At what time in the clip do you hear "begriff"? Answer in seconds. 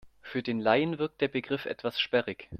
1.27-1.67